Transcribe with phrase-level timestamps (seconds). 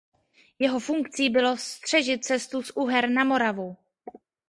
[0.59, 3.77] Jeho funkcí bylo střežit cestu z Uher na Moravu.